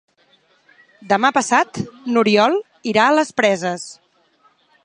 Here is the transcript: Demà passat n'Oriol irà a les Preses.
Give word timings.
Demà 1.11 1.31
passat 1.35 1.77
n'Oriol 2.15 2.59
irà 2.95 3.07
a 3.11 3.15
les 3.19 3.33
Preses. 3.43 3.89